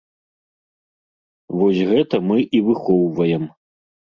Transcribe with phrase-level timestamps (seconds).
[1.59, 3.43] Вось гэта мы і выхоўваем.